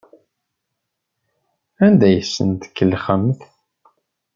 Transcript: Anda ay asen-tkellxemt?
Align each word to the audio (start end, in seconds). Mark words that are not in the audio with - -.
Anda 1.85 2.05
ay 2.09 2.17
asen-tkellxemt? 2.21 3.41